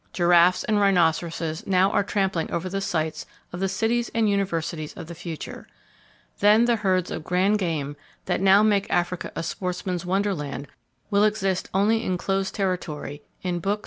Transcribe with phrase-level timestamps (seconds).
[0.13, 5.05] Giraffes and rhinoceroses now are trampling over the sites of the cities and universities of
[5.05, 5.67] the future.
[6.39, 10.67] Then the herds of grand game that now make Africa a sportsman's wonderland
[11.11, 13.79] will exist only in closed territory, in books, and in memory.